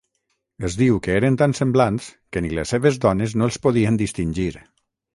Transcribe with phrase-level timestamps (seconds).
[0.69, 4.53] Es diu que eren tan semblants que ni les seves dones no els podien distingir.